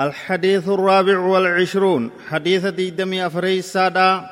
الحديث 0.00 0.68
الرابع 0.68 1.18
والعشرون 1.18 2.10
حديث 2.28 2.66
ديدمي 2.66 3.26
أفريسادا 3.26 4.30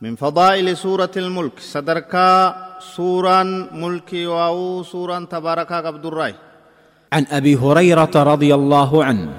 من 0.00 0.16
فضائل 0.16 0.76
سورة 0.76 1.10
الملك 1.16 1.52
صدركا 1.58 2.56
سورة 2.96 3.42
ملك 3.72 4.12
واو 4.12 4.82
سورة 4.82 5.24
تباركا 5.24 5.80
قبد 5.80 6.06
الرأي. 6.06 6.34
عن 7.12 7.26
أبي 7.30 7.56
هريرة 7.56 8.10
رضي 8.14 8.54
الله 8.54 9.04
عنه 9.04 9.32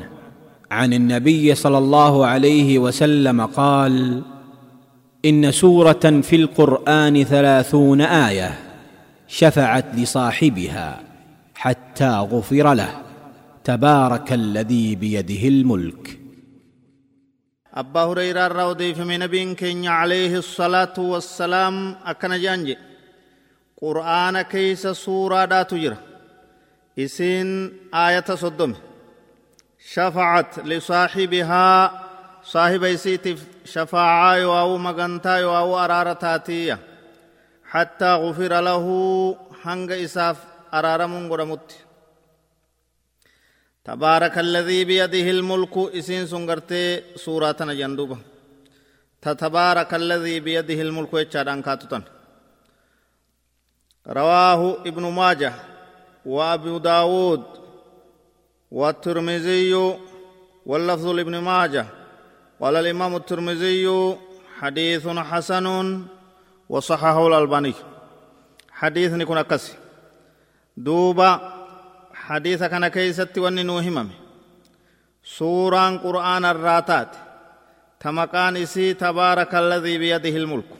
عن 0.71 0.93
النبي 0.93 1.55
صلى 1.55 1.77
الله 1.77 2.25
عليه 2.25 2.79
وسلم 2.79 3.45
قال 3.45 4.21
إن 5.25 5.51
سورة 5.51 6.21
في 6.21 6.35
القرآن 6.35 7.23
ثلاثون 7.23 8.01
آية 8.01 8.59
شفعت 9.27 9.85
لصاحبها 9.95 10.99
حتى 11.55 12.09
غفر 12.09 12.73
له. 12.73 13.04
تبارك 13.65 14.33
الذي 14.33 14.95
بيده 14.95 15.47
الملك. 15.47 16.19
أبا 17.73 18.03
هريرة 18.03 18.45
الرودي 18.45 18.93
في 18.95 19.17
نبي 19.17 19.55
كين 19.55 19.87
عليه 19.87 20.37
الصلاة 20.37 20.93
والسلام 20.97 21.95
أكن 22.05 22.41
جانجي. 22.41 22.77
قرآن 23.81 24.41
كيس 24.41 24.87
سورة 24.87 25.45
دا 25.45 25.63
تجرى 25.63 25.97
إسين 26.99 27.73
آية 27.93 28.25
صدم. 28.35 28.73
شفعت 29.93 30.59
لصاحبها 30.59 31.91
صاحب 32.43 32.83
إسيت 32.83 33.39
شفاعة 33.65 34.35
يواو 34.35 34.77
مغنتا 34.77 35.37
يواو 35.37 35.79
أرارتاتية. 35.79 36.79
حتى 37.71 38.13
غفر 38.13 38.61
له 38.61 38.85
هنگ 39.63 39.91
إساف 39.91 40.37
أرارمون 40.73 41.29
قرمت 41.29 41.84
تبارك 43.84 44.38
الذي 44.38 44.84
بيده 44.84 45.30
الملك 45.30 45.74
إسين 45.98 46.26
سنغرتي 46.26 47.02
سورة 47.16 47.60
جندوبة 47.80 48.18
تتبارك 49.22 49.94
الذي 49.94 50.40
بيده 50.40 50.82
الملك 50.82 51.14
يتشاران 51.14 51.62
كاتتن 51.62 52.02
رواه 54.06 54.76
ابن 54.86 55.02
ماجه 55.02 55.52
وابو 56.26 56.78
داود 56.78 57.44
والترمذي 58.70 59.74
واللفظ 60.66 61.06
لابن 61.06 61.38
ماجه 61.38 61.86
قال 62.60 62.76
الإمام 62.76 63.16
الترمذي 63.16 64.16
حديث 64.58 65.08
حسن 65.08 65.66
وصححه 66.68 67.26
الألباني 67.26 67.74
حديث 68.70 69.12
نكون 69.12 69.38
أكسي 69.38 69.74
دوبا 70.76 71.53
حديث 72.27 72.63
كان 72.63 72.87
كيست 72.87 73.37
وني 73.37 73.63
نوهمم. 73.63 74.09
سوران 75.23 75.97
قرآن 75.97 76.45
الراتات. 76.45 77.11
تمكان 77.99 78.57
إسي 78.57 78.93
تبارك 78.93 79.55
الذي 79.55 79.97
بيده 79.97 80.35
الملك. 80.41 80.71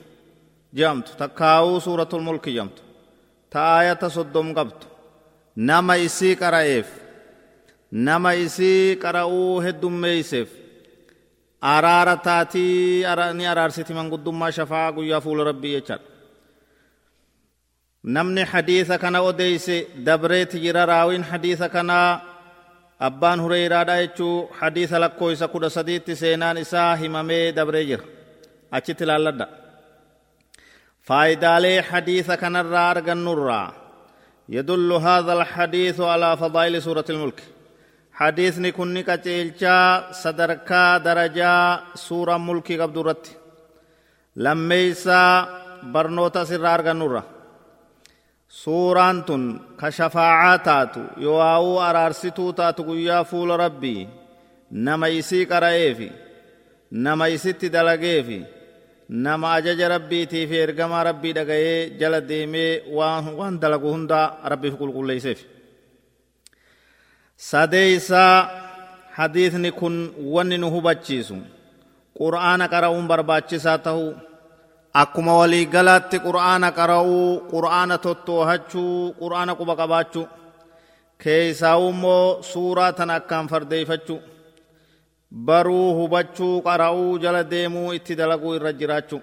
جمت. 0.74 1.08
تكاو 1.08 1.80
سورة 1.80 2.10
الملك 2.14 2.50
جمت. 2.50 2.78
تآية 3.52 4.08
صدوم 4.08 4.54
قبت. 4.58 4.82
نما 5.58 6.06
إسي 6.06 6.34
قرأيف 6.36 6.90
نما 7.94 8.44
إسي 8.46 8.96
قرأو 8.96 9.62
هدوم 9.62 10.02
ميسف. 10.02 10.50
أرارة 11.64 12.14
تاتي 12.14 13.08
أراني 13.08 13.52
أرارسيتي 13.52 13.94
من 13.94 14.12
قدوم 14.12 14.40
ما 14.40 14.52
شفاء 14.52 14.92
قويا 14.92 15.20
فول 15.20 15.48
ربي 15.48 15.74
يجر. 15.74 16.00
namni 18.06 18.44
hadiisa 18.46 18.98
kana 18.98 19.22
odeyse 19.22 19.88
dabreeti 20.06 20.60
jira 20.60 20.86
raawin 20.86 21.24
hadiisa 21.24 21.70
kanaa 21.70 22.22
abbaan 23.00 23.40
hureyraadha 23.42 23.96
jechuu 24.02 24.50
hadiisa 24.60 25.00
lakkoysa 25.04 25.48
kudha 25.48 25.70
sadiitti 25.70 26.16
seenaan 26.16 26.58
isaa 26.58 26.96
himamee 26.96 27.52
dabree 27.56 27.86
jira. 27.86 28.04
Achitti 28.72 29.04
ilaalladha. 29.04 29.48
Faayidaalee 31.08 31.82
hadiisa 31.82 32.38
kanarraa 32.38 32.90
argannurraa 32.90 33.74
yadullu 34.50 35.00
haadha 35.00 35.34
alhadiisu 35.34 36.04
alaa 36.06 36.36
fadaa'ili 36.38 36.82
suurati 36.82 37.12
ilmulki 37.14 37.44
hadiisni 38.20 38.72
kunni 38.72 39.04
qaceelchaa 39.10 40.14
sadarkaa 40.22 41.04
darajaa 41.06 41.82
suura 42.06 42.38
mulkii 42.38 42.78
qabdu 42.82 43.00
irratti. 43.04 43.32
Lammeeysaa 44.36 45.48
barnoota 45.94 46.42
asirraa 46.42 46.74
argannurra 46.74 47.22
suuraan 48.64 49.18
tun 49.28 49.44
ka 49.80 49.88
shafaacaa 49.98 50.58
taatu 50.68 51.02
yowaa'uu 51.26 51.76
araarsituu 51.88 52.52
taatu 52.60 52.82
guyyaa 52.90 53.24
fuula 53.32 53.56
rabbii 53.66 54.02
nama 54.88 55.08
isii 55.20 55.46
qara'eefi 55.52 56.10
nama 57.06 57.26
isitti 57.36 57.68
dalageefi 57.76 58.40
nama 59.26 59.48
ajaja 59.58 59.88
rabbiitii 59.96 60.46
fi 60.50 60.56
ergamaa 60.66 61.04
rabbii 61.10 61.34
dhagayee 61.38 61.82
jala 62.00 62.20
deemee 62.30 62.72
waan 63.40 63.56
dalagu 63.64 63.90
hundaa 63.96 64.26
rabbiif 64.52 64.74
qulqulleeyseef 64.82 65.40
sadeeysaa 67.50 68.50
hadiisni 69.18 69.72
kun 69.80 69.96
wanni 70.36 70.58
nu 70.62 70.68
hubachiisu 70.76 71.38
qur'aana 72.20 72.66
qara'uun 72.74 73.06
barbaachisaa 73.12 73.78
tahuu 73.86 74.12
akkuma 75.02 75.34
walii 75.40 75.66
galaatti 75.76 76.18
qur'aana 76.28 76.70
qara'uu 76.80 77.26
qur'aana 77.54 77.96
tottoohachuu 78.06 78.96
qur'aana 79.22 79.54
quba 79.60 79.74
qabaachuu 79.82 80.26
keeysaa'u 81.24 81.86
immoo 81.94 82.26
suuraa 82.52 82.92
tana 82.98 83.14
akkaan 83.20 83.48
fardeeyfachuu 83.54 84.20
baruu 85.48 85.88
hubachuu 86.00 86.56
qara'uu 86.68 87.12
jala 87.24 87.42
deemuu 87.54 87.90
itti 87.98 88.14
dalaguu 88.22 88.54
irra 88.58 88.72
jiraachuu 88.80 89.22